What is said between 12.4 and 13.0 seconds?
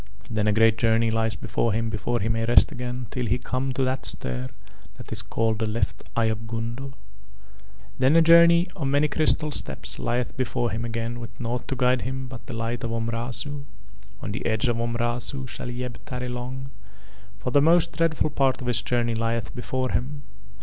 the light of